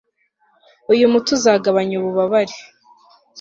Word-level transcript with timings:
uyu 0.93 1.05
muti 1.11 1.29
uzagabanya 1.37 1.93
ububabare 1.97 2.55